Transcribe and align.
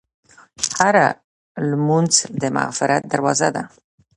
هره 0.79 1.07
لمونځ 1.69 2.13
د 2.41 2.43
مغفرت 2.57 3.01
دروازه 3.11 3.49
ده. 3.55 3.63